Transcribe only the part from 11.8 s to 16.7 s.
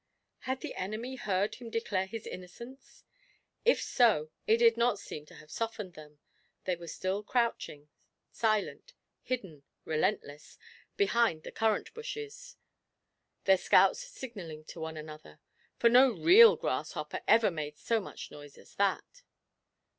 bushes, their scouts signalling to one another, for no real